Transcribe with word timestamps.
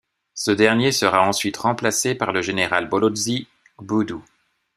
Ce 0.33 0.49
dernier 0.49 0.91
sera 0.91 1.21
ensuite 1.21 1.57
remplacé 1.57 2.15
par 2.15 2.31
le 2.31 2.41
général 2.41 2.89
Bolozi 2.89 3.47
Gbudu. 3.79 4.15